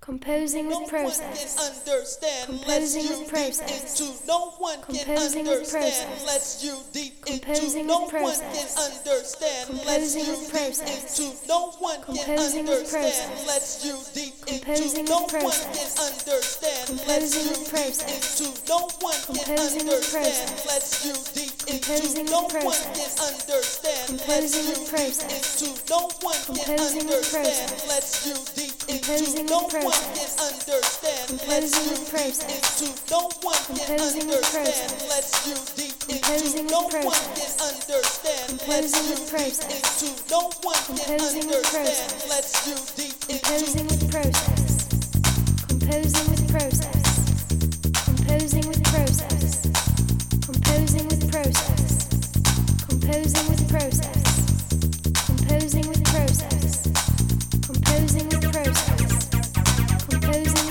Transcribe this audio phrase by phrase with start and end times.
[0.00, 1.76] Composing No one process.
[2.46, 4.00] Composing lets you with deep process.
[4.00, 4.26] into.
[4.26, 6.26] No one Composing can understand process.
[6.26, 7.86] lets you deep Composing into.
[7.86, 8.40] No one process.
[8.40, 11.20] can understand lets Composing you deep process.
[11.20, 11.46] into.
[11.48, 15.12] No one Composing can understand lets you deep Composing into.
[15.12, 18.40] No one can understand Composing lets you process.
[18.40, 18.68] deep into.
[18.72, 23.14] No one can understand lets you deep Composing no the process.
[24.08, 25.62] Composing the process.
[26.46, 27.86] Composing the process.
[27.86, 30.34] Let's deep Composing the process.
[31.28, 32.82] Composing the process.
[33.68, 35.06] Composing the process.
[35.08, 37.54] Let's deep Composing the process.
[38.48, 40.02] Composing the process.
[40.86, 41.58] Composing the.
[42.28, 44.88] Let's deep process.
[45.68, 46.99] Composing the process.
[53.10, 54.22] Composing with process.
[57.66, 59.28] Composing with process.
[60.08, 60.69] Composing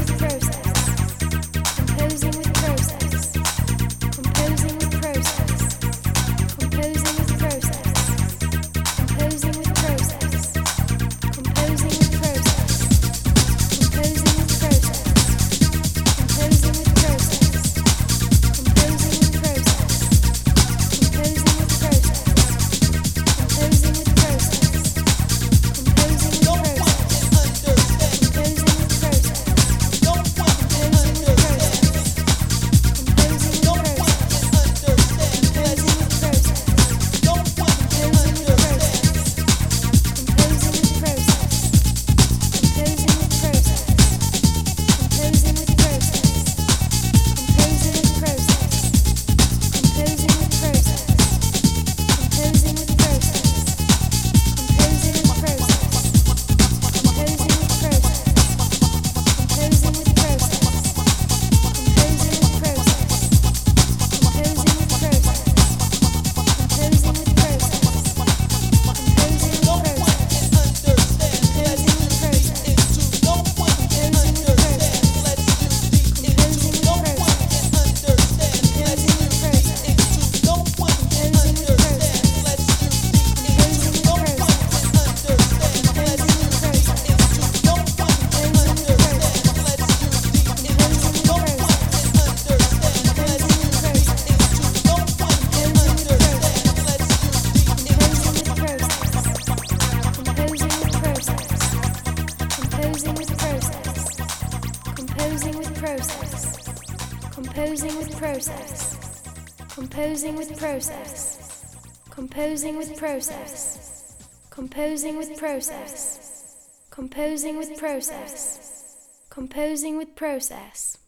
[109.99, 111.75] Composing with process.
[112.09, 114.15] Composing with process.
[114.49, 116.85] Composing with process.
[116.89, 119.09] Composing with process.
[119.29, 120.99] Composing with process.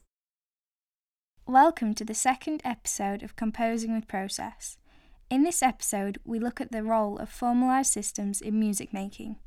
[1.48, 4.78] Welcome to the second episode of Composing with Process.
[5.30, 9.38] In this episode, we look at the role of formalised systems in music making.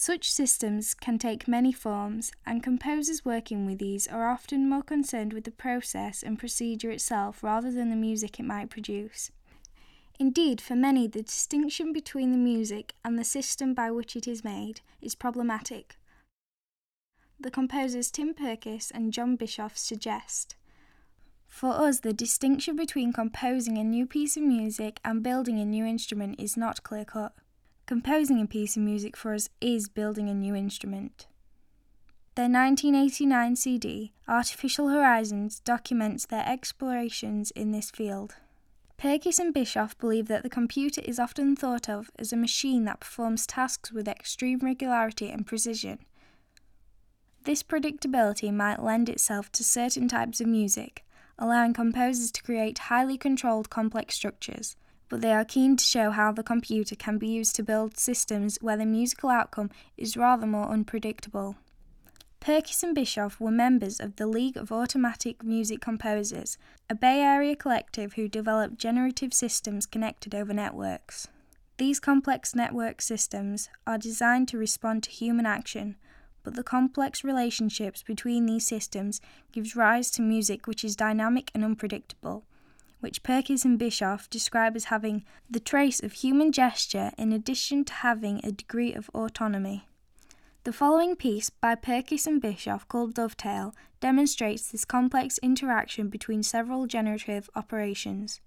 [0.00, 5.32] Such systems can take many forms, and composers working with these are often more concerned
[5.32, 9.32] with the process and procedure itself rather than the music it might produce.
[10.20, 14.44] Indeed, for many, the distinction between the music and the system by which it is
[14.44, 15.96] made is problematic.
[17.40, 20.54] The composers Tim Perkis and John Bischoff suggest.
[21.48, 25.84] For us, the distinction between composing a new piece of music and building a new
[25.84, 27.32] instrument is not clear cut.
[27.88, 31.26] Composing a piece of music for us is building a new instrument.
[32.34, 38.34] Their 1989 CD, Artificial Horizons, documents their explorations in this field.
[38.98, 43.00] Perkis and Bischoff believe that the computer is often thought of as a machine that
[43.00, 46.00] performs tasks with extreme regularity and precision.
[47.44, 51.06] This predictability might lend itself to certain types of music,
[51.38, 54.76] allowing composers to create highly controlled complex structures,
[55.08, 58.58] but they are keen to show how the computer can be used to build systems
[58.60, 61.56] where the musical outcome is rather more unpredictable.
[62.40, 66.56] Perkis and Bischoff were members of the League of Automatic Music Composers,
[66.88, 71.26] a Bay Area collective who developed generative systems connected over networks.
[71.78, 75.96] These complex network systems are designed to respond to human action,
[76.42, 79.20] but the complex relationships between these systems
[79.52, 82.44] gives rise to music which is dynamic and unpredictable,
[83.00, 87.92] which Perkis and Bischoff describe as having the trace of human gesture in addition to
[87.92, 89.86] having a degree of autonomy.
[90.64, 96.86] The following piece by Perkis and Bischoff called Dovetail demonstrates this complex interaction between several
[96.86, 98.40] generative operations.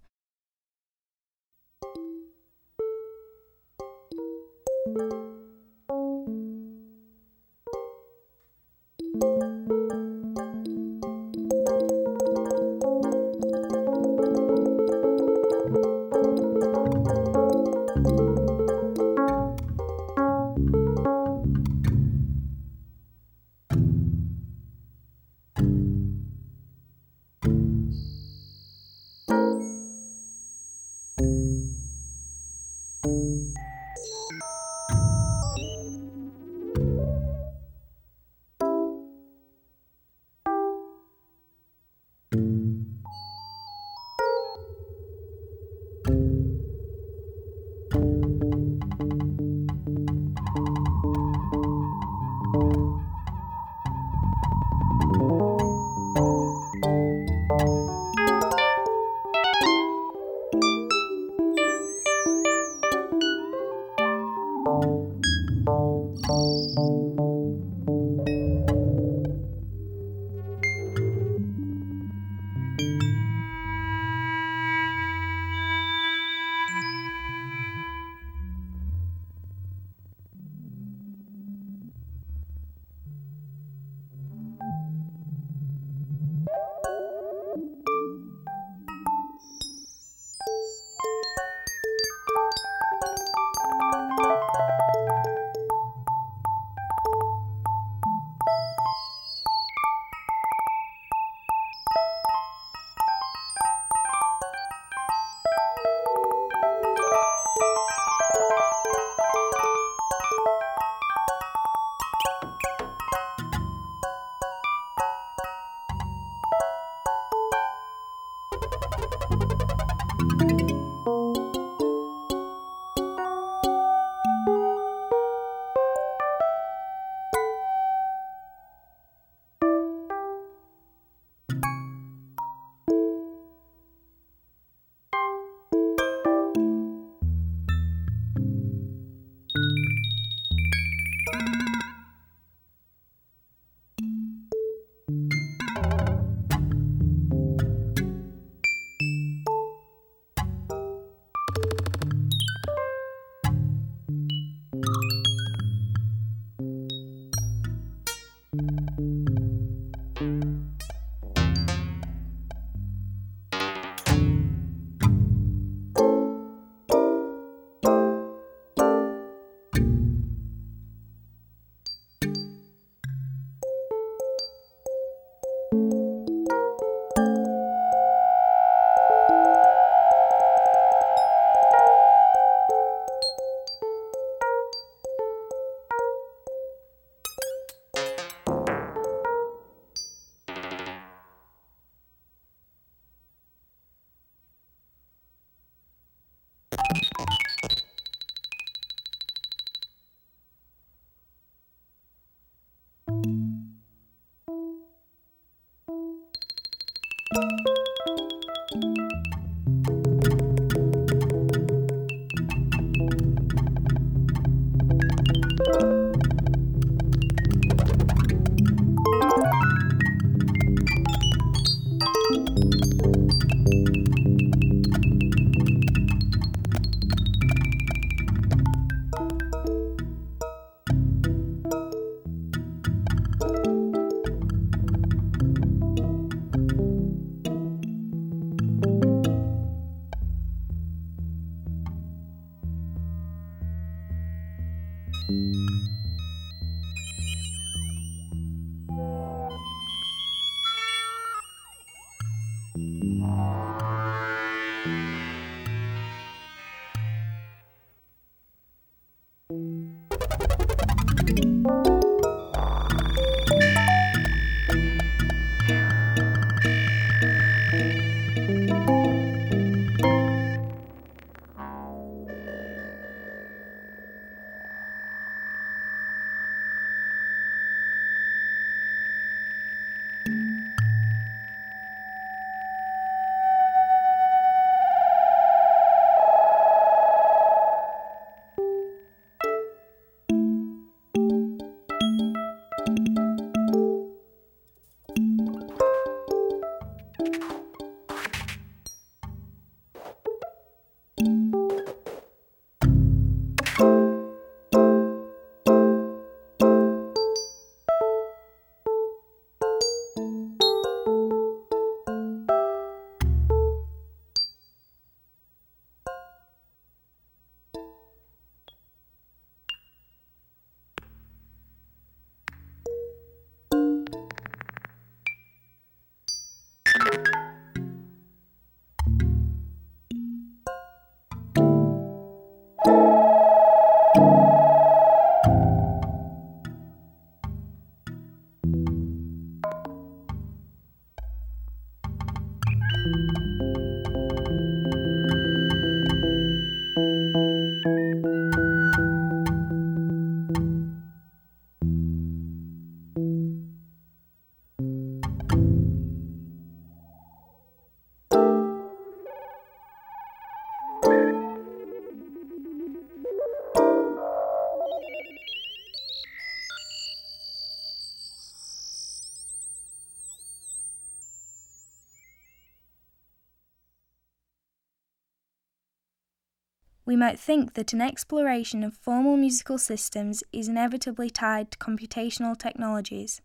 [377.12, 382.58] We might think that an exploration of formal musical systems is inevitably tied to computational
[382.58, 383.42] technologies.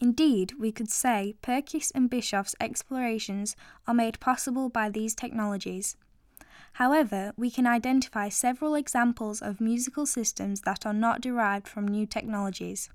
[0.00, 3.54] Indeed, we could say Perkis and Bischoff's explorations
[3.86, 5.96] are made possible by these technologies.
[6.72, 12.06] However, we can identify several examples of musical systems that are not derived from new
[12.06, 12.90] technologies.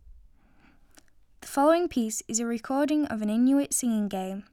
[1.39, 4.43] The following piece is a recording of an Inuit singing game.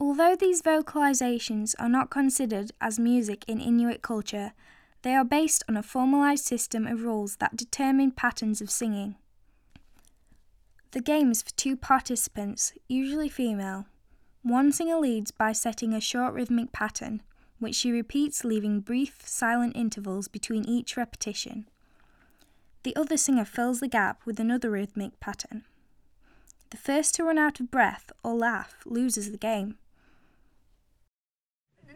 [0.00, 4.52] Although these vocalizations are not considered as music in Inuit culture,
[5.02, 9.16] they are based on a formalized system of rules that determine patterns of singing.
[10.92, 13.86] The game is for two participants, usually female.
[14.42, 17.20] One singer leads by setting a short rhythmic pattern,
[17.58, 21.68] which she repeats, leaving brief, silent intervals between each repetition.
[22.84, 25.64] The other singer fills the gap with another rhythmic pattern.
[26.70, 29.76] The first to run out of breath or laugh loses the game.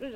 [0.00, 0.14] That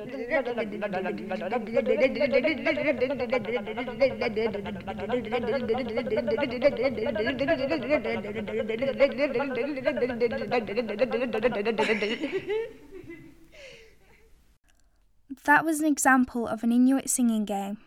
[15.63, 17.77] was an example of an Inuit singing game.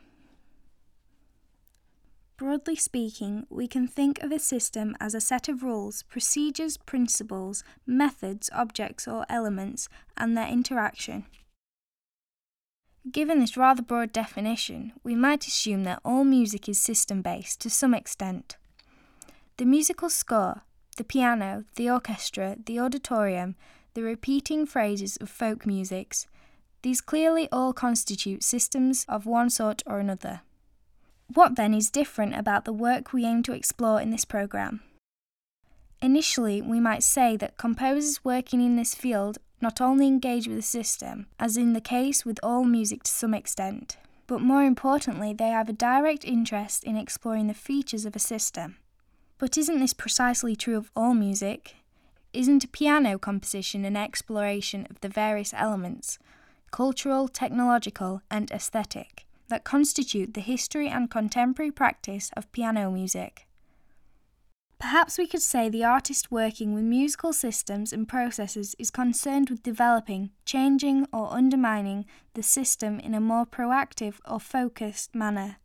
[2.36, 7.64] Broadly speaking, we can think of a system as a set of rules, procedures, principles,
[7.84, 11.26] methods, objects, or elements, and their interaction.
[13.12, 17.70] Given this rather broad definition, we might assume that all music is system based to
[17.70, 18.56] some extent.
[19.56, 20.62] The musical score,
[20.96, 23.54] the piano, the orchestra, the auditorium,
[23.94, 26.26] the repeating phrases of folk musics,
[26.82, 30.40] these clearly all constitute systems of one sort or another.
[31.32, 34.80] What then is different about the work we aim to explore in this programme?
[36.00, 40.62] Initially, we might say that composers working in this field not only engage with the
[40.62, 43.96] system, as in the case with all music to some extent,
[44.28, 48.76] but more importantly, they have a direct interest in exploring the features of a system.
[49.38, 51.76] But isn't this precisely true of all music?
[52.32, 56.18] Isn't a piano composition an exploration of the various elements,
[56.70, 63.47] cultural, technological, and aesthetic, that constitute the history and contemporary practice of piano music?
[64.78, 69.62] Perhaps we could say the artist working with musical systems and processes is concerned with
[69.62, 75.56] developing, changing, or undermining the system in a more proactive or focused manner.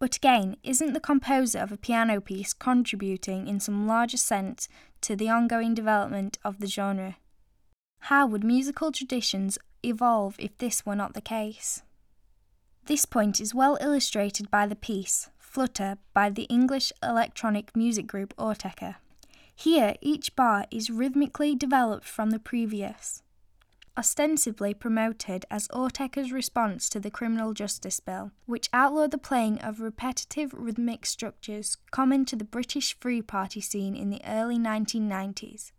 [0.00, 4.68] But again, isn't the composer of a piano piece contributing in some larger sense
[5.02, 7.16] to the ongoing development of the genre?
[8.00, 11.82] How would musical traditions evolve if this were not the case?
[12.86, 18.34] This point is well illustrated by the piece Flutter by the English electronic music group
[18.36, 18.96] Autechre.
[19.54, 23.22] Here, each bar is rhythmically developed from the previous.
[23.96, 29.78] Ostensibly promoted as Autechre's response to the Criminal Justice Bill, which outlawed the playing of
[29.78, 35.70] repetitive rhythmic structures common to the British Free Party scene in the early 1990s.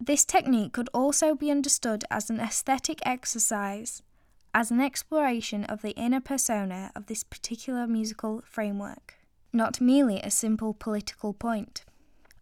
[0.00, 4.00] This technique could also be understood as an aesthetic exercise
[4.54, 9.14] as an exploration of the inner persona of this particular musical framework,
[9.52, 11.84] not merely a simple political point.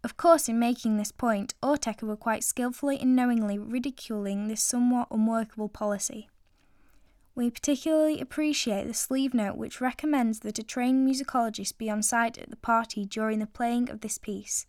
[0.03, 5.09] Of course, in making this point, Autechre were quite skillfully and knowingly ridiculing this somewhat
[5.11, 6.29] unworkable policy.
[7.35, 12.39] We particularly appreciate the sleeve note which recommends that a trained musicologist be on site
[12.39, 14.67] at the party during the playing of this piece.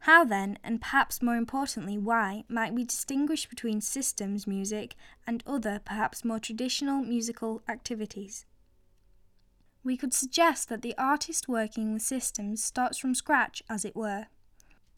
[0.00, 4.94] How then, and perhaps more importantly, why, might we distinguish between systems music
[5.26, 8.46] and other, perhaps more traditional musical activities?
[9.82, 14.26] We could suggest that the artist working with systems starts from scratch, as it were.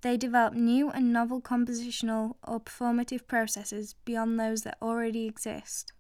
[0.03, 5.93] They develop new and novel compositional or performative processes beyond those that already exist.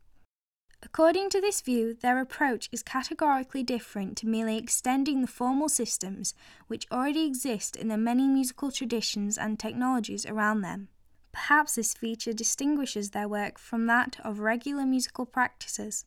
[0.82, 6.34] According to this view, their approach is categorically different to merely extending the formal systems
[6.68, 10.88] which already exist in the many musical traditions and technologies around them.
[11.32, 16.06] Perhaps this feature distinguishes their work from that of regular musical practices.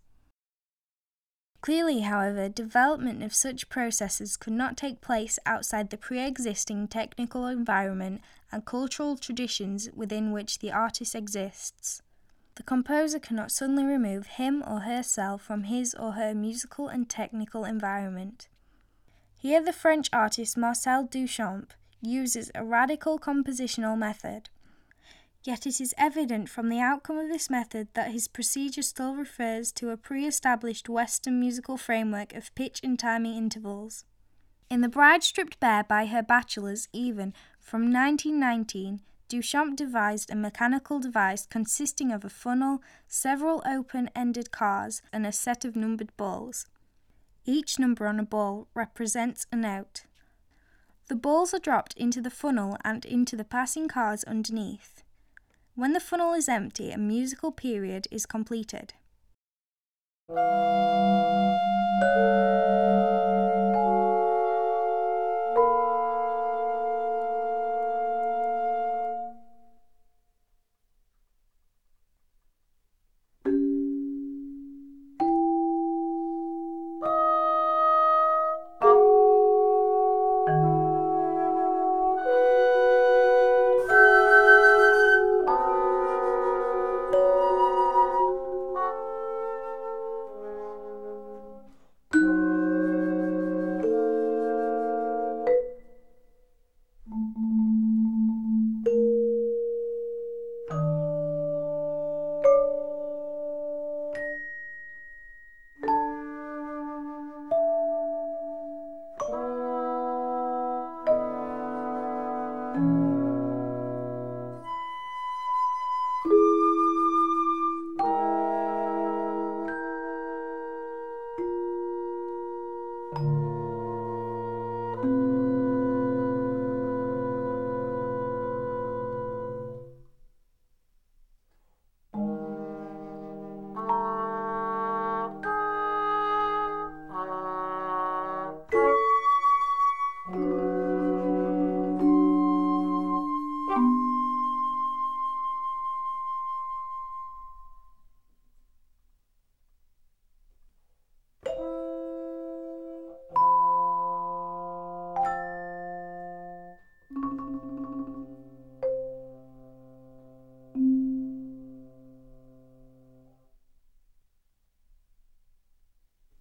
[1.61, 7.45] Clearly, however, development of such processes could not take place outside the pre existing technical
[7.45, 12.01] environment and cultural traditions within which the artist exists.
[12.55, 17.65] The composer cannot suddenly remove him or herself from his or her musical and technical
[17.65, 18.47] environment.
[19.35, 24.49] Here, the French artist Marcel Duchamp uses a radical compositional method.
[25.43, 29.71] Yet it is evident from the outcome of this method that his procedure still refers
[29.73, 34.05] to a pre established Western musical framework of pitch and timing intervals.
[34.69, 39.01] In The Bride Stripped Bare by Her Bachelors, even from 1919,
[39.33, 45.31] Duchamp devised a mechanical device consisting of a funnel, several open ended cars, and a
[45.31, 46.67] set of numbered balls.
[47.43, 50.03] Each number on a ball represents a note.
[51.07, 55.01] The balls are dropped into the funnel and into the passing cars underneath.
[55.73, 58.93] When the funnel is empty, a musical period is completed.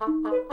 [0.03, 0.49] Uh-huh.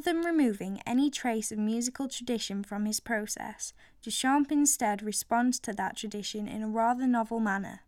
[0.00, 5.74] Rather than removing any trace of musical tradition from his process, Duchamp instead responds to
[5.74, 7.80] that tradition in a rather novel manner.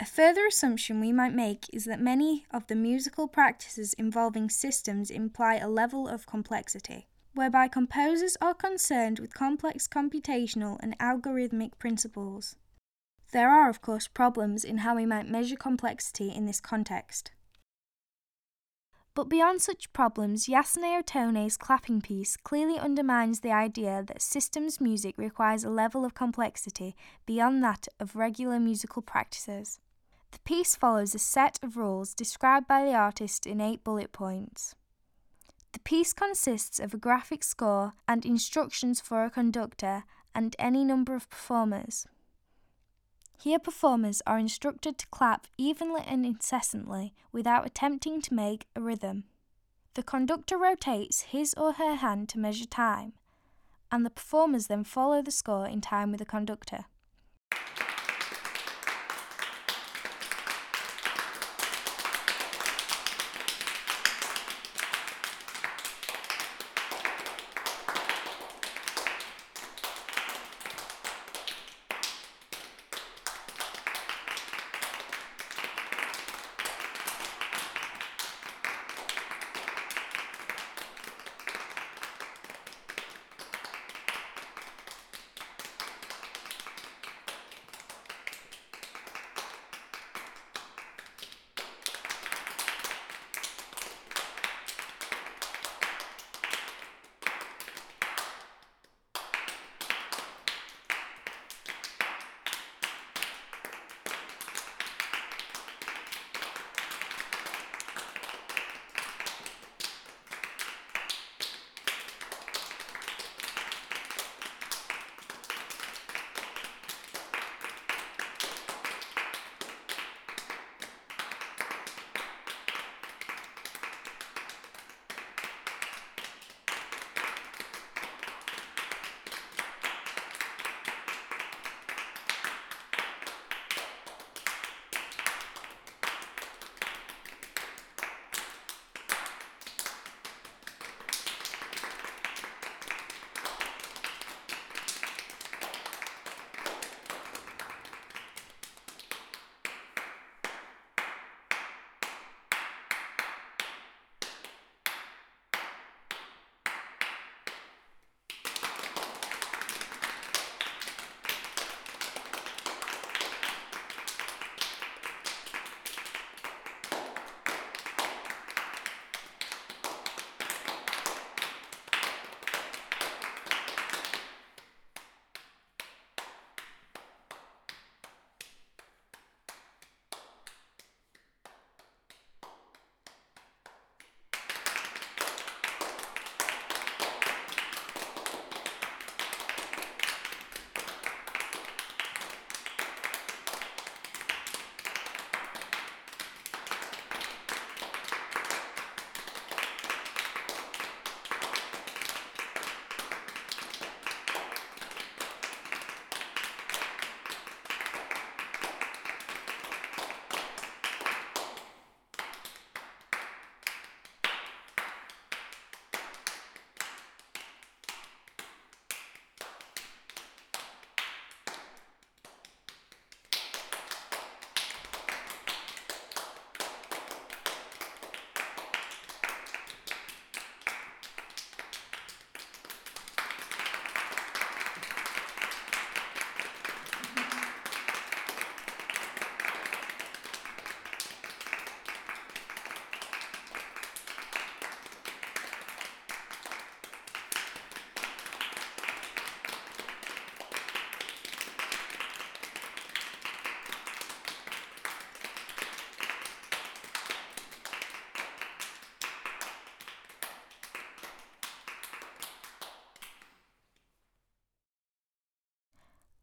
[0.00, 5.08] A further assumption we might make is that many of the musical practices involving systems
[5.08, 12.56] imply a level of complexity, whereby composers are concerned with complex computational and algorithmic principles.
[13.30, 17.30] There are, of course, problems in how we might measure complexity in this context.
[19.20, 25.14] But beyond such problems, Yasunao Tone's clapping piece clearly undermines the idea that systems music
[25.18, 29.78] requires a level of complexity beyond that of regular musical practices.
[30.30, 34.74] The piece follows a set of rules described by the artist in eight bullet points.
[35.72, 40.04] The piece consists of a graphic score and instructions for a conductor
[40.34, 42.06] and any number of performers.
[43.42, 49.24] Here, performers are instructed to clap evenly and incessantly without attempting to make a rhythm.
[49.94, 53.14] The conductor rotates his or her hand to measure time,
[53.90, 56.84] and the performers then follow the score in time with the conductor.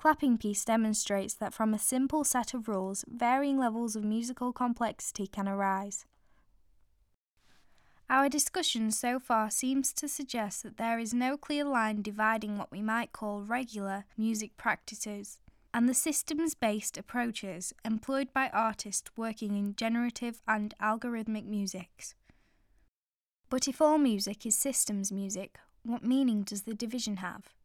[0.08, 5.28] Clapping piece demonstrates that from a simple set of rules, varying levels of musical complexity
[5.28, 6.06] can arise.
[8.10, 12.72] Our discussion so far seems to suggest that there is no clear line dividing what
[12.72, 15.40] we might call regular music practices
[15.74, 22.16] and the systems based approaches employed by artists working in generative and algorithmic musics.
[23.50, 27.57] But if all music is systems music, what meaning does the division have?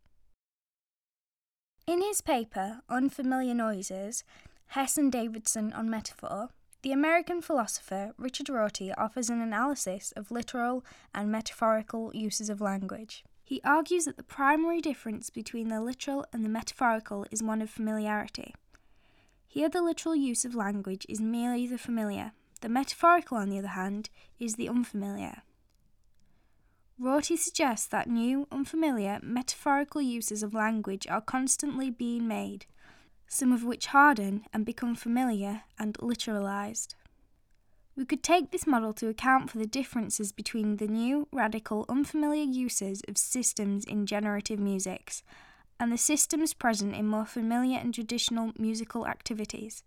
[1.84, 4.22] In his paper, Unfamiliar Noises,
[4.68, 6.50] Hesse and Davidson on Metaphor,
[6.82, 13.24] the American philosopher Richard Rorty offers an analysis of literal and metaphorical uses of language.
[13.42, 17.68] He argues that the primary difference between the literal and the metaphorical is one of
[17.68, 18.54] familiarity.
[19.48, 22.30] Here, the literal use of language is merely the familiar,
[22.60, 24.08] the metaphorical, on the other hand,
[24.38, 25.42] is the unfamiliar.
[26.98, 32.66] Rorty suggests that new, unfamiliar, metaphorical uses of language are constantly being made,
[33.26, 36.94] some of which harden and become familiar and literalized.
[37.96, 42.44] We could take this model to account for the differences between the new, radical, unfamiliar
[42.44, 45.22] uses of systems in generative musics
[45.78, 49.82] and the systems present in more familiar and traditional musical activities.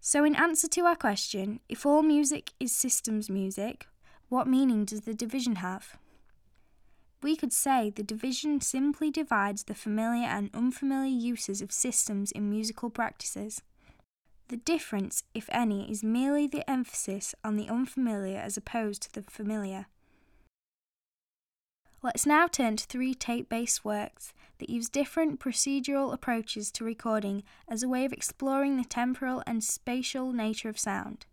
[0.00, 3.86] So, in answer to our question, if all music is systems music,
[4.28, 5.98] what meaning does the division have?
[7.22, 12.50] We could say the division simply divides the familiar and unfamiliar uses of systems in
[12.50, 13.62] musical practices.
[14.48, 19.22] The difference, if any, is merely the emphasis on the unfamiliar as opposed to the
[19.30, 19.86] familiar.
[22.00, 27.42] Let's now turn to three tape based works that use different procedural approaches to recording
[27.68, 31.26] as a way of exploring the temporal and spatial nature of sound.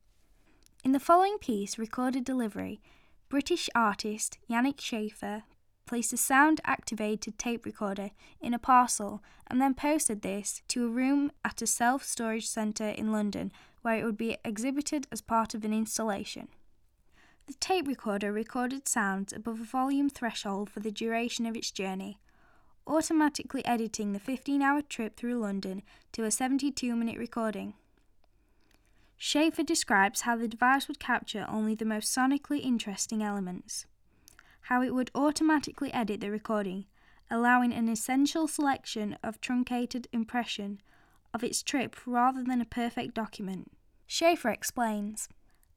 [0.86, 2.80] In the following piece, Recorded Delivery,
[3.28, 5.42] British artist Janek Schaefer
[5.88, 10.88] placed a sound activated tape recorder in a parcel and then posted this to a
[10.88, 15.56] room at a self storage centre in London where it would be exhibited as part
[15.56, 16.50] of an installation.
[17.48, 22.20] The tape recorder recorded sounds above a volume threshold for the duration of its journey,
[22.86, 25.82] automatically editing the 15 hour trip through London
[26.12, 27.74] to a 72 minute recording.
[29.18, 33.86] Schaefer describes how the device would capture only the most sonically interesting elements
[34.66, 36.86] how it would automatically edit the recording,
[37.30, 40.82] allowing an essential selection of truncated impression
[41.36, 43.72] of its trip rather than a perfect document.
[44.08, 45.30] Schaefer explains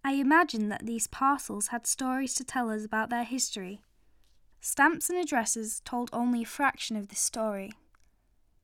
[0.03, 3.83] I imagine that these parcels had stories to tell us about their history.
[4.61, 7.73] Stamps and addresses told only a fraction of this story.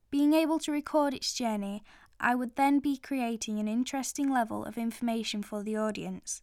[0.09, 1.83] Being able to record its journey,
[2.19, 6.41] I would then be creating an interesting level of information for the audience.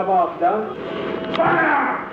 [0.00, 0.76] take the off, Doug.
[1.36, 2.10] Fire!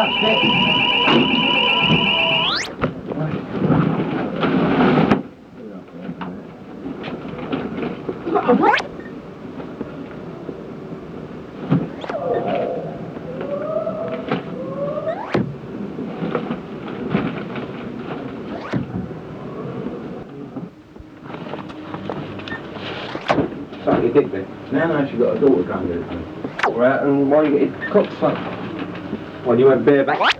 [0.00, 1.60] No, you haven't touched it.
[23.84, 24.46] Suck your dick then.
[24.72, 26.74] Now now she's got a daughter coming to it.
[26.74, 27.69] Right, and why you get your cock sucked?
[29.80, 30.36] When you went bareback?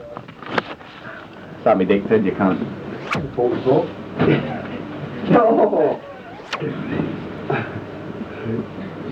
[1.65, 2.59] Suck me dick, said you can't.
[3.35, 3.85] 44.
[5.31, 6.01] no!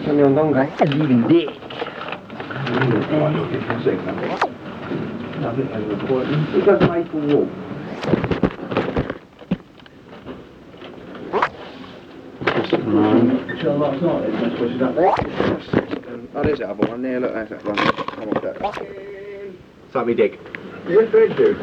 [0.05, 0.85] Send me on donkey.
[0.97, 1.49] Leaving dick.
[1.49, 4.17] Right, look, it's a second.
[5.41, 6.55] Nothing as an appointment.
[6.55, 7.49] It doesn't make for walk.
[13.61, 14.95] Sure, last night, that's what she's up
[16.35, 17.77] Oh, there's the other one there, look, that's that one.
[17.77, 18.59] Come off that.
[19.93, 20.39] Suck me dick.
[20.87, 21.57] Yes, they do.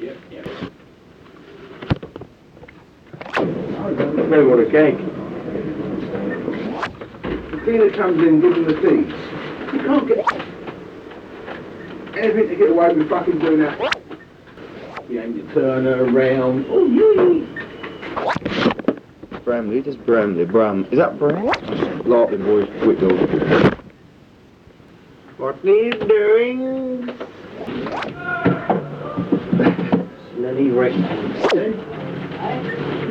[0.00, 0.46] Yep, yep.
[4.32, 4.96] Remember what a cake.
[7.50, 9.12] The cleaner comes in, gives him the deeds.
[9.74, 10.24] You can't get
[12.16, 13.78] anything to get away with fucking doing that.
[15.10, 16.64] You aim to turn her around.
[16.70, 17.40] Oh, yeah.
[19.40, 20.86] Bramley, just Bramley, Bram.
[20.90, 21.44] Is that Bram?
[22.06, 23.20] Larkin boys, Whitfield.
[25.36, 27.06] What are you doing?
[30.34, 30.94] Smelly wreck.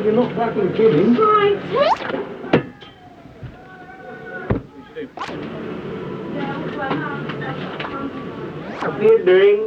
[0.04, 1.14] You're not fucking kidding.
[1.14, 1.30] What
[8.94, 9.60] are you doing?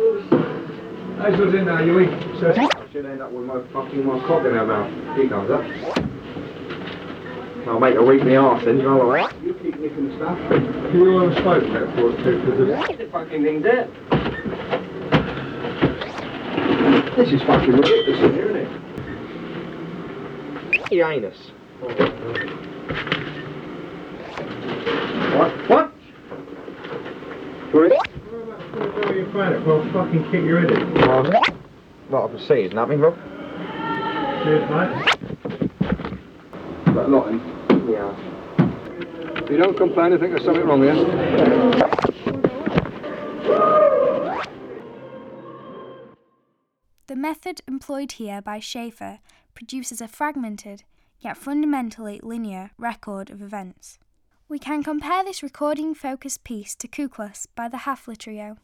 [1.18, 2.10] That's what's in there, you eat.
[2.40, 2.52] So I
[2.90, 4.90] should end up with my fucking my cock in her mouth.
[5.16, 5.64] Here comes up.
[7.68, 9.32] I'll make her eat me arse then, all right?
[9.42, 10.38] You keep nicking the stuff.
[10.48, 12.38] Can you want to smoke that for us too?
[12.44, 13.88] Because the fucking thing's there.
[17.16, 18.53] This is fucking ridiculous in here,
[20.94, 21.00] isn't it?
[21.00, 21.50] Your anus.
[25.36, 25.52] What?
[25.68, 25.92] What?
[27.72, 27.90] Sorry?
[29.14, 30.94] You find it, well, fucking kick your head in.
[32.10, 33.16] Lot of seas, nothing, Rob?
[34.44, 34.90] Cheers, mate.
[36.94, 37.40] That lot in.
[37.90, 38.14] Yeah.
[39.42, 40.94] If you don't complain, I think there's something wrong here.
[47.06, 49.18] The method employed here by Schaefer
[49.54, 50.84] produces a fragmented,
[51.20, 53.98] yet fundamentally linear, record of events.
[54.48, 58.58] We can compare this recording focused piece to Kuklos by the Hafler Trio.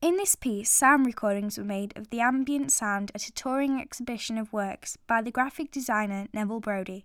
[0.00, 4.38] In this piece, sound recordings were made of the ambient sound at a touring exhibition
[4.38, 7.04] of works by the graphic designer Neville Brody.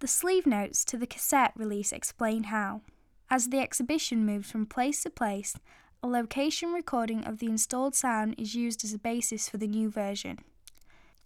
[0.00, 2.82] The sleeve notes to the cassette release explain how.
[3.30, 5.56] As the exhibition moves from place to place,
[6.02, 9.88] a location recording of the installed sound is used as a basis for the new
[9.88, 10.40] version,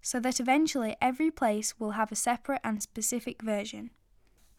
[0.03, 3.91] so that eventually every place will have a separate and specific version.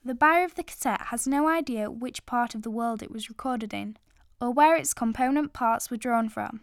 [0.04, 3.30] The buyer of the cassette has no idea which part of the world it was
[3.30, 3.98] recorded in,
[4.40, 6.62] or where its component parts were drawn from.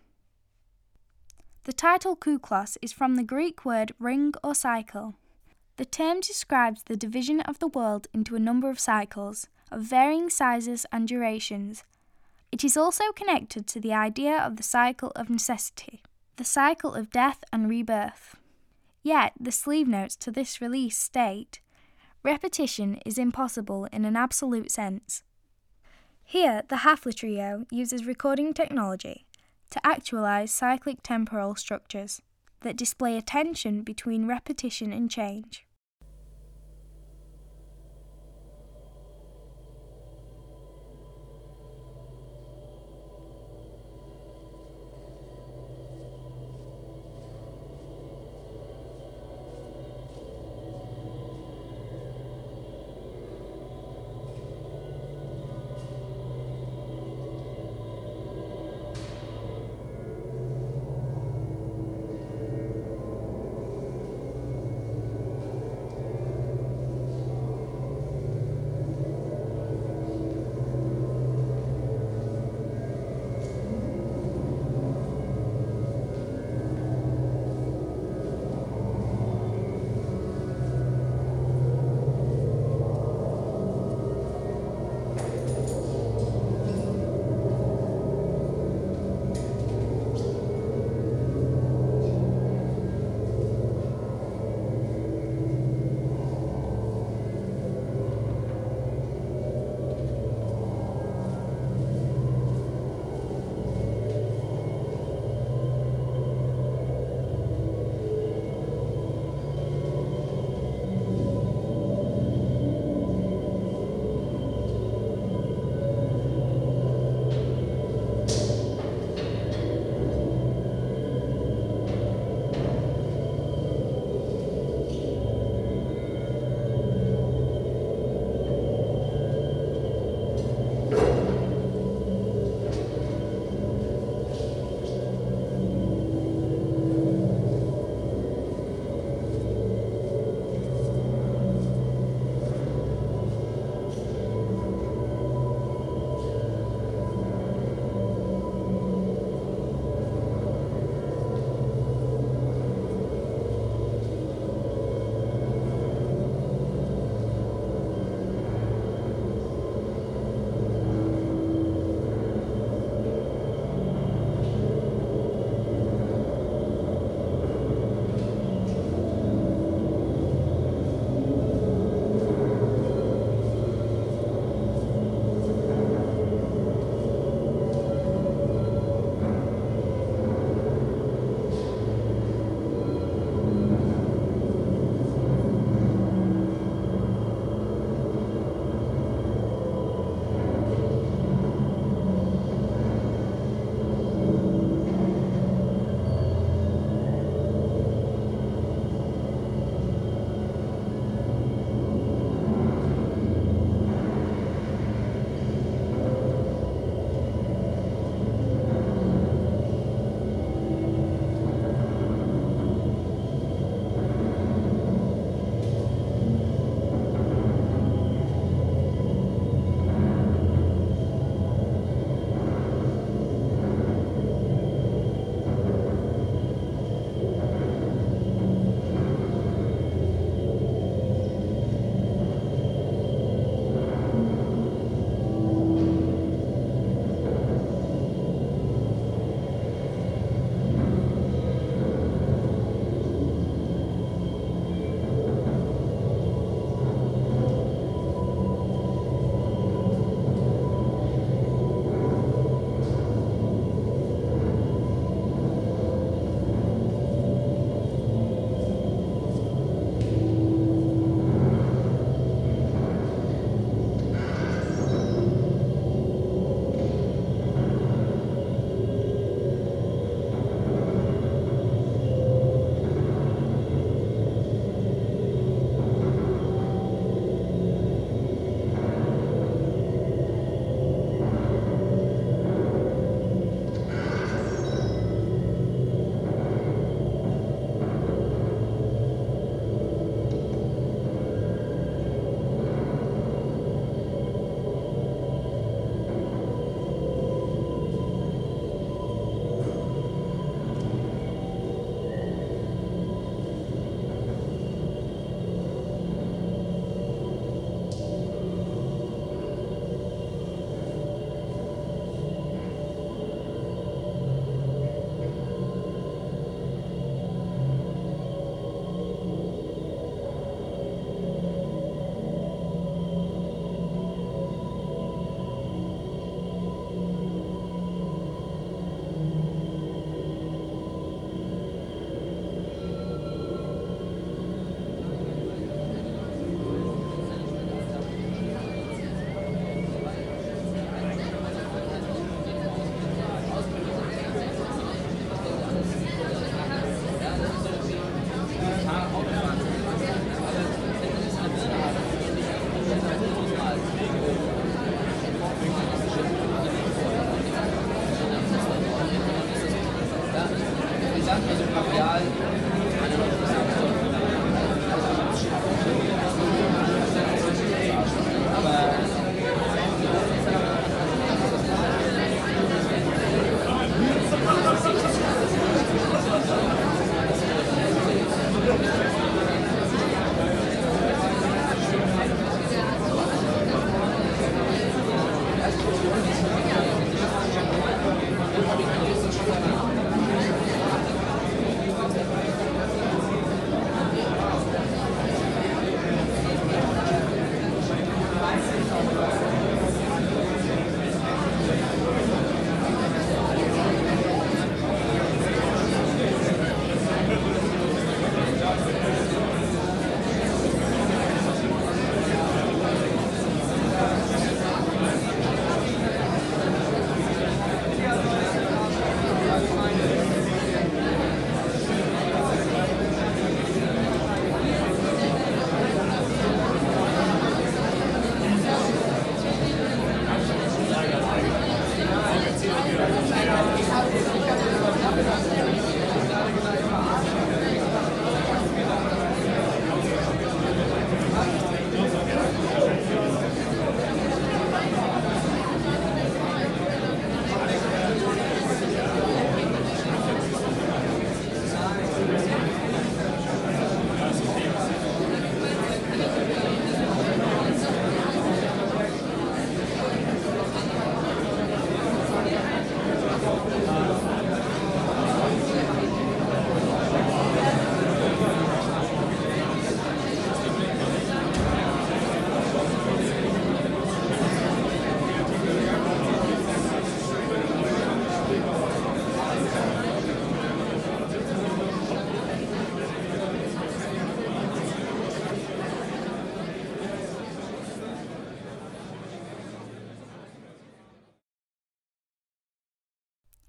[1.64, 5.14] The title Kuklos is from the Greek word ring or cycle.
[5.76, 10.30] The term describes the division of the world into a number of cycles, of varying
[10.30, 11.84] sizes and durations.
[12.50, 16.02] It is also connected to the idea of the cycle of necessity,
[16.36, 18.34] the cycle of death and rebirth.
[19.02, 21.60] Yet, the sleeve notes to this release state
[22.22, 25.22] repetition is impossible in an absolute sense.
[26.24, 29.26] Here, the Hafler Trio uses recording technology
[29.70, 32.20] to actualize cyclic temporal structures
[32.60, 35.67] that display a tension between repetition and change.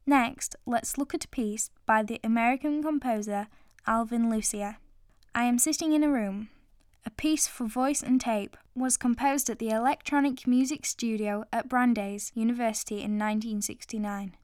[0.10, 3.46] Next, let's look at a piece by the American composer
[3.86, 4.78] Alvin Lucier.
[5.36, 6.50] I am sitting in a room.
[7.06, 12.32] A piece for voice and tape was composed at the Electronic Music Studio at Brandeis
[12.34, 14.36] University in 1969.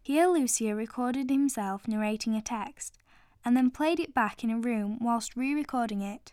[0.00, 2.96] Here, Lucier recorded himself narrating a text
[3.44, 6.32] and then played it back in a room whilst re recording it.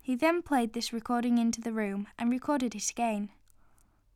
[0.00, 3.30] He then played this recording into the room and recorded it again.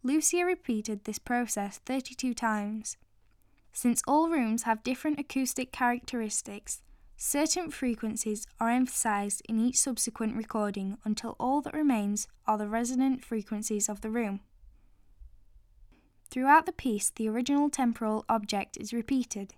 [0.05, 2.97] Lucier repeated this process 32 times.
[3.73, 6.83] Since all rooms have different acoustic characteristics,
[7.17, 13.25] certain frequencies are emphasized in each subsequent recording until all that remains are the resonant
[13.25, 14.41] frequencies of the room.
[16.31, 19.55] Throughout the piece, the original temporal object is repeated,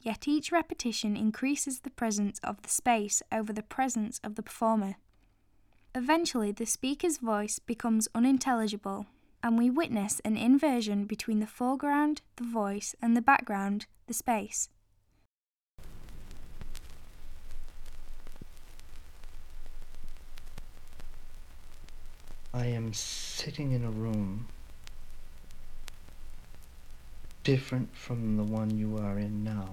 [0.00, 4.96] yet each repetition increases the presence of the space over the presence of the performer.
[5.94, 9.06] Eventually, the speaker's voice becomes unintelligible
[9.46, 14.70] and we witness an inversion between the foreground, the voice, and the background, the space.
[22.52, 24.48] I am sitting in a room
[27.44, 29.68] different from the one you are in now.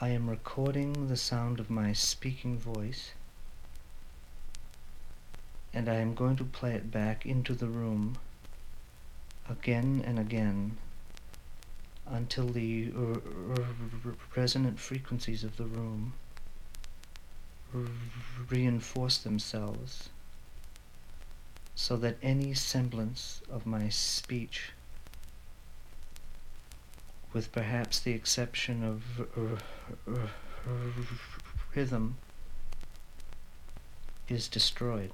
[0.00, 3.10] I am recording the sound of my speaking voice
[5.72, 8.18] and I am going to play it back into the room
[9.48, 10.78] again and again
[12.06, 12.92] until the
[14.36, 16.12] resonant frequencies of the room
[18.48, 20.08] reinforce themselves
[21.74, 24.72] so that any semblance of my speech
[27.32, 29.02] with perhaps the exception of
[31.74, 32.16] rhythm
[34.28, 35.12] is destroyed.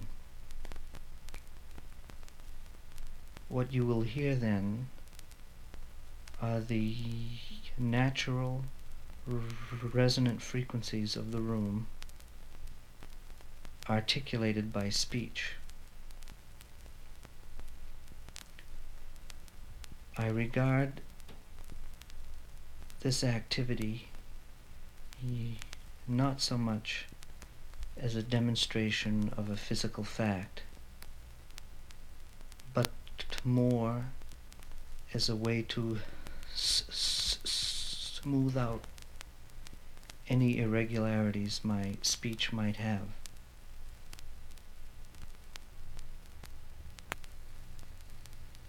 [3.48, 4.88] What you will hear then
[6.42, 6.96] are the
[7.78, 8.64] natural
[9.92, 11.86] resonant frequencies of the room
[13.88, 15.54] articulated by speech.
[20.18, 21.00] I regard
[23.00, 24.08] this activity
[26.08, 27.06] not so much
[27.96, 30.62] as a demonstration of a physical fact
[33.46, 34.06] more
[35.14, 35.98] as a way to
[36.54, 38.84] smooth out
[40.28, 43.06] any irregularities my speech might have.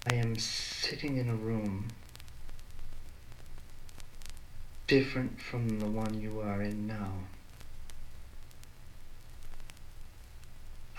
[0.10, 1.88] I am sitting in a room
[4.86, 7.14] different from the one you are in now.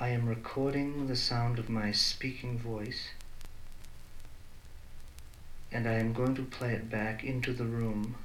[0.01, 3.11] I am recording the sound of my speaking voice
[5.73, 8.17] and I am going to play it back into the room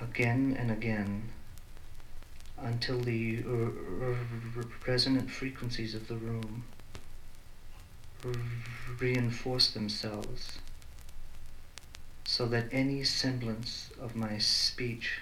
[0.00, 1.30] again and again
[2.58, 3.72] until the r-
[4.06, 6.64] r- resonant frequencies of the room
[9.00, 10.58] reinforce themselves
[12.24, 15.18] so that any semblance of my speech,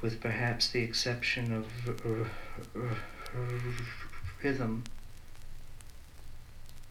[0.00, 1.66] with perhaps the exception of
[2.04, 2.98] r-
[4.42, 4.84] rhythm,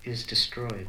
[0.04, 0.88] is destroyed.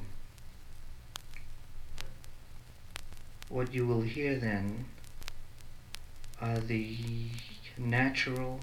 [3.53, 4.87] What you will hear then
[6.41, 6.97] are the
[7.77, 8.61] natural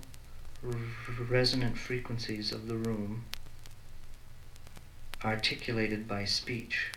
[1.30, 3.26] resonant frequencies of the room
[5.24, 6.92] articulated by speech.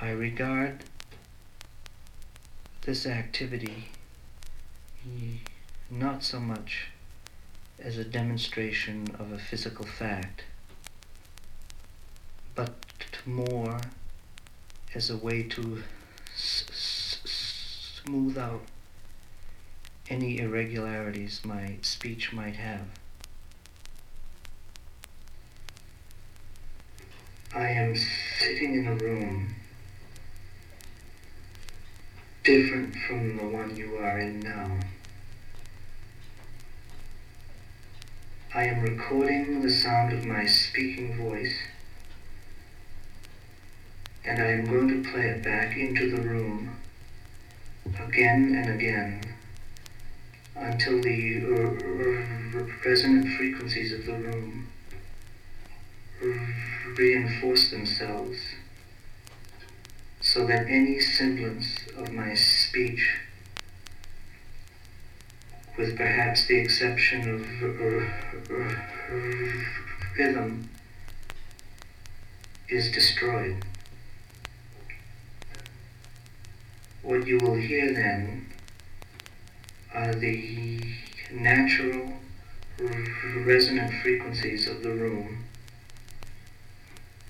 [0.00, 0.82] I regard
[2.82, 3.90] this activity
[5.88, 6.88] not so much
[7.78, 10.42] as a demonstration of a physical fact,
[12.56, 12.74] but
[13.26, 13.80] more
[14.94, 15.82] as a way to
[16.34, 18.62] s- s- smooth out
[20.08, 22.86] any irregularities my speech might have.
[27.54, 27.94] I am
[28.38, 29.54] sitting in a room
[32.44, 34.78] different from the one you are in now.
[38.54, 41.54] I am recording the sound of my speaking voice
[44.28, 46.76] and I am going to play it back into the room
[47.98, 49.22] again and again
[50.54, 54.68] until the r- r- resonant frequencies of the room
[56.98, 58.36] reinforce themselves
[60.20, 63.16] so that any semblance of my speech,
[65.78, 67.40] with perhaps the exception of
[67.80, 68.80] r-
[70.18, 70.68] rhythm,
[72.68, 73.64] is destroyed.
[77.08, 78.44] What you will hear then
[79.94, 80.78] are the
[81.32, 82.12] natural
[83.46, 85.44] resonant frequencies of the room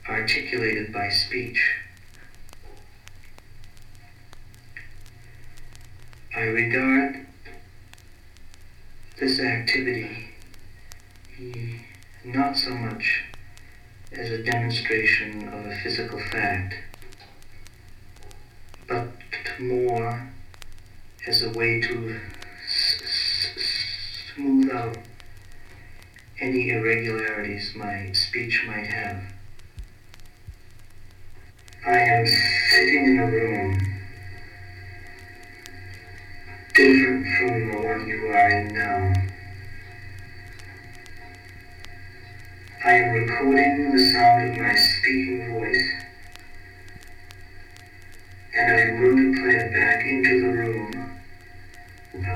[0.09, 1.77] articulated by speech.
[6.35, 7.25] I regard
[9.21, 10.31] this activity
[12.25, 13.23] not so much
[14.11, 16.75] as a demonstration of a physical fact,
[18.89, 19.09] but
[19.61, 20.33] more
[21.27, 22.19] as a way to
[24.35, 24.97] smooth out
[26.41, 29.23] any irregularities my speech might have.
[31.87, 32.27] I am
[32.71, 33.79] sitting in a room
[36.75, 39.13] different from the one you are in now.
[42.85, 45.98] I am recording the sound of my speaking voice
[48.59, 50.91] and I play it back into the room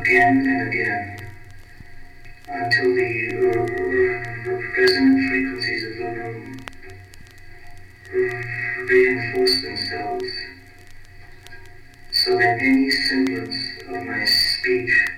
[0.01, 1.17] again and again
[2.47, 3.11] until the
[3.43, 6.61] r- r- resonant frequencies of the room
[8.13, 10.31] r- reinforce themselves
[12.13, 13.57] so that any semblance
[13.89, 15.09] of my speech,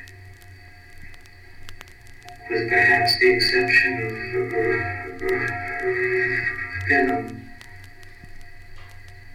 [2.48, 7.50] with perhaps the exception of uh, r- rhythm,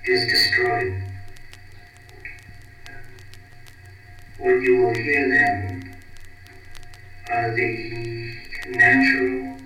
[0.05, 1.09] is destroyed.
[4.40, 5.96] What you will hear then
[7.30, 8.38] are the
[8.70, 9.58] natural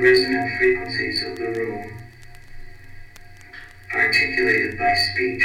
[0.00, 1.92] resonant frequencies of the room
[3.94, 5.44] articulated by speech.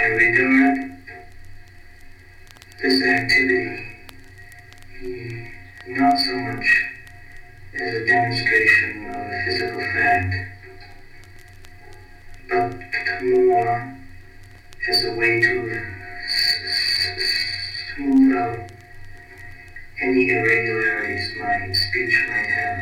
[0.00, 0.96] I regard
[2.82, 3.88] this activity
[5.86, 6.66] not so much
[7.74, 10.34] as a demonstration of a physical fact,
[13.22, 13.96] more
[14.88, 15.84] as a way to
[17.94, 18.70] smooth out
[20.00, 22.78] any irregularities my speech might have.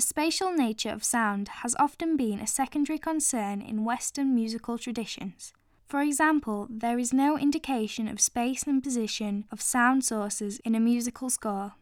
[0.00, 5.52] The spatial nature of sound has often been a secondary concern in Western musical traditions.
[5.88, 10.80] For example, there is no indication of space and position of sound sources in a
[10.80, 11.74] musical score.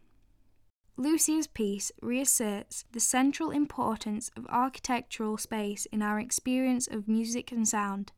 [0.96, 7.68] Lucia's piece reasserts the central importance of architectural space in our experience of music and
[7.68, 8.10] sound.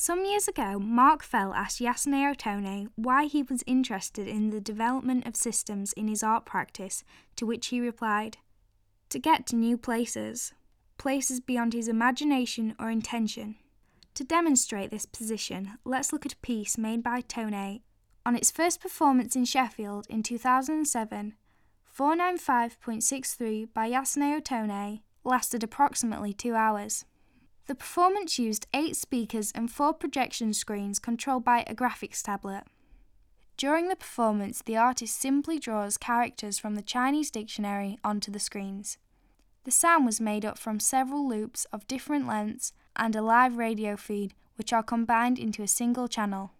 [0.00, 5.26] Some years ago, Mark Fell asked Yasunao Tone why he was interested in the development
[5.26, 7.02] of systems in his art practice,
[7.34, 8.36] to which he replied,
[9.08, 10.54] To get to new places,
[10.98, 13.56] places beyond his imagination or intention.
[14.14, 17.80] To demonstrate this position, let's look at a piece made by Tone
[18.24, 21.34] on its first performance in Sheffield in 2007.
[21.92, 27.04] 495.63 by Yasunao Tone lasted approximately two hours.
[27.68, 32.64] The performance used eight speakers and four projection screens controlled by a graphics tablet.
[33.58, 38.96] During the performance, the artist simply draws characters from the Chinese dictionary onto the screens.
[39.64, 43.96] The sound was made up from several loops of different lengths and a live radio
[43.96, 46.52] feed, which are combined into a single channel.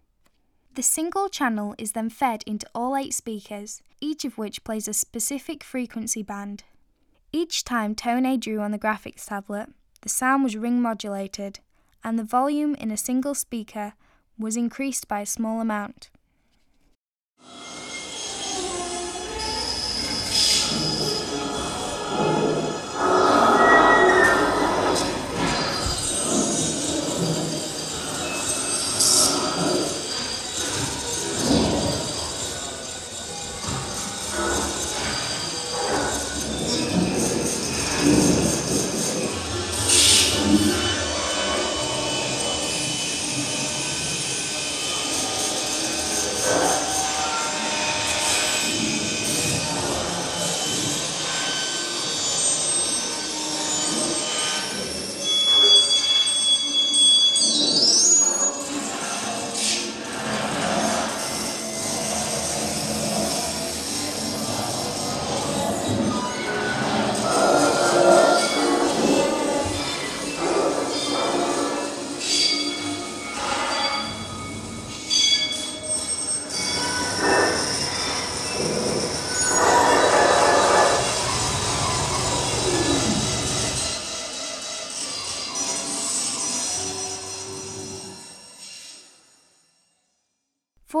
[0.75, 4.93] The single channel is then fed into all eight speakers, each of which plays a
[4.93, 6.65] specific frequency band.
[7.33, 9.69] Each time Tone drew on the graphics tablet,
[10.01, 11.59] the sound was ring modulated,
[12.03, 13.93] and the volume in a single speaker
[14.37, 16.09] was increased by a small amount.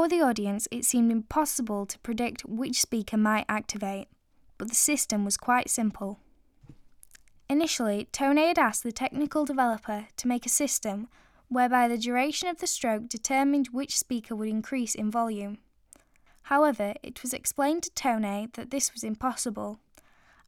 [0.09, 4.07] The audience, it seemed impossible to predict which speaker might activate,
[4.57, 6.19] but the system was quite simple.
[7.49, 11.07] Initially, Tone had asked the technical developer to make a system
[11.47, 15.57] whereby the duration of the stroke determined which speaker would increase in volume.
[16.43, 19.79] However, it was explained to Tone that this was impossible,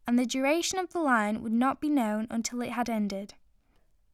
[0.07, 3.33] and the duration of the line would not be known until it had ended.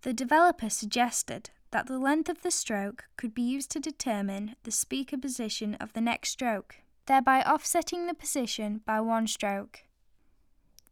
[0.01, 4.71] The developer suggested that the length of the stroke could be used to determine the
[4.71, 9.83] speaker position of the next stroke, thereby offsetting the position by one stroke.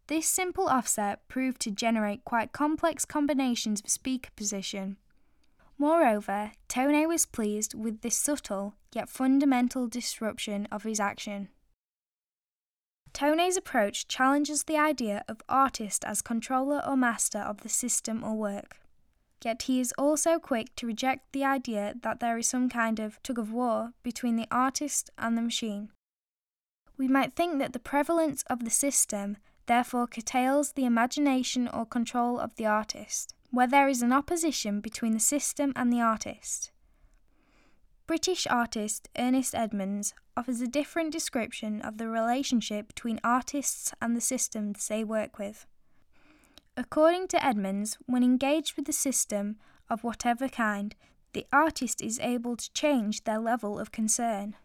[0.07, 4.97] This simple offset proved to generate quite complex combinations of speaker position.
[5.77, 11.49] Moreover, Tone was pleased with this subtle yet fundamental disruption of his action.
[13.13, 18.35] Tone's approach challenges the idea of artist as controller or master of the system or
[18.35, 18.77] work.
[19.43, 23.21] Yet he is also quick to reject the idea that there is some kind of
[23.21, 25.89] tug of war between the artist and the machine.
[26.97, 32.39] We might think that the prevalence of the system therefore curtails the imagination or control
[32.39, 36.71] of the artist, where there is an opposition between the system and the artist.
[38.07, 44.21] British artist Ernest Edmonds offers a different description of the relationship between artists and the
[44.21, 45.65] systems they work with.
[46.77, 49.55] According to Edmonds, when engaged with a system
[49.89, 50.93] of whatever kind,
[51.31, 54.55] the artist is able to change their level of concern.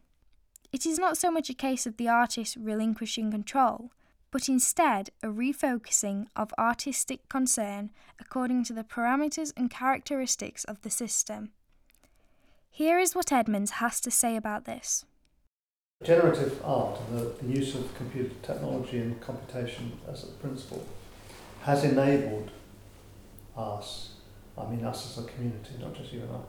[0.73, 3.93] It is not so much a case of the artist relinquishing control,
[4.33, 7.91] but instead a refocusing of artistic concern
[8.21, 11.51] according to the parameters and characteristics of the system.
[12.71, 15.05] Here is what Edmonds has to say about this.
[16.03, 20.87] Generative art, the, the use of computer technology and computation as a principle,
[21.61, 22.51] has enabled
[23.57, 24.15] us,
[24.57, 26.41] I mean us as a community, not just you and I,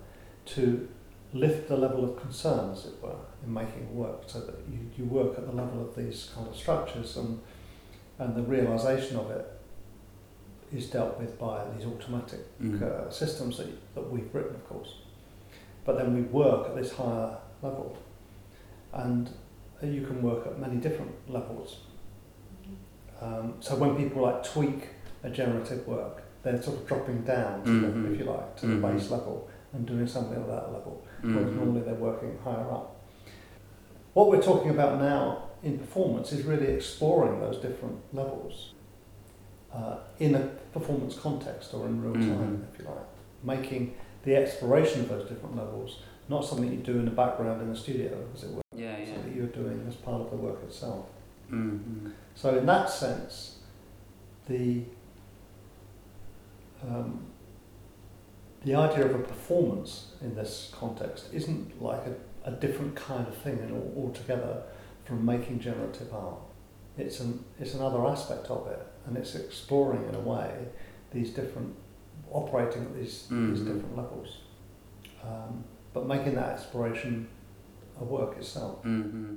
[0.54, 0.88] to
[1.34, 5.06] lift the level of concern, as it were, in making work, so that you, you
[5.06, 7.40] work at the level of these kind of structures and,
[8.20, 9.46] and the realization of it
[10.74, 12.82] is dealt with by these automatic Mm.
[12.82, 14.96] uh, systems that, that we've written, of course.
[15.86, 17.98] But then we work at this higher level,
[18.94, 19.30] and
[19.82, 21.78] you can work at many different levels.
[23.22, 24.90] Um, Um, so when people like tweak
[25.24, 28.04] a generative work, they're sort of dropping down, to Mhm.
[28.04, 28.82] the, if you like, to Mhm.
[28.82, 31.02] the base level and doing something at that level.
[31.22, 31.56] Whereas Mhm.
[31.56, 32.96] normally they're working higher up.
[34.14, 38.74] What we're talking about now in performance is really exploring those different levels
[39.74, 42.74] uh, in a performance context or in real time, Mhm.
[42.74, 43.06] if you like.
[43.42, 43.94] Making
[44.24, 47.76] the exploration of those different levels not something you do in the background in the
[47.76, 49.06] studio, as it were, Yeah, yeah.
[49.14, 51.06] something you're doing as part of the work itself.
[51.52, 52.10] Mm-hmm.
[52.36, 53.60] So in that sense,
[54.48, 54.84] the
[56.88, 57.26] um,
[58.64, 62.16] the idea of a performance in this context isn't like a,
[62.50, 64.64] a different kind of thing in all, altogether
[65.06, 66.40] from making generative art.
[66.98, 70.68] It's an it's another aspect of it, and it's exploring in a way
[71.12, 71.76] these different
[72.32, 73.66] operating at these these Mhm.
[73.66, 74.38] different levels,
[75.24, 75.64] um,
[75.94, 77.28] but making that exploration
[78.00, 78.84] a work itself.
[78.84, 79.36] Mm-hmm.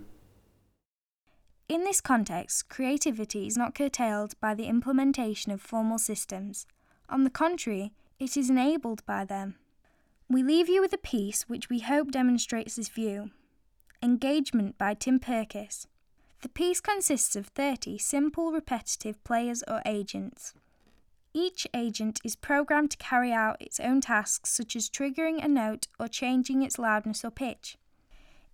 [1.69, 6.67] In this context, creativity is not curtailed by the implementation of formal systems.
[7.09, 9.57] On the contrary, it is enabled by them.
[10.29, 13.31] We leave you with a piece which we hope demonstrates this view
[14.03, 15.87] Engagement by Tim Perkis.
[16.43, 20.55] The piece consists of 30 simple repetitive players or agents.
[21.33, 25.89] Each agent is programmed to carry out its own tasks, such as triggering a note
[25.99, 27.77] or changing its loudness or pitch.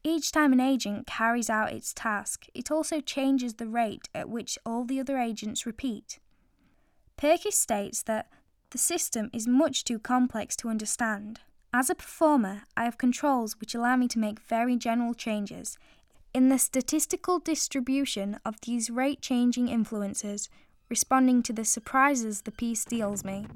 [0.03, 4.59] Each time an agent carries out its task, it also changes the rate at which
[4.65, 6.19] all the other agents repeat.
[7.19, 8.29] Perkis states that
[8.71, 11.41] the system is much too complex to understand.
[11.73, 15.79] As a performer, I have controls which allow me to make very general changes
[16.33, 20.49] in the statistical distribution of these rate changing influences,
[20.89, 23.47] responding to the surprises the piece deals me.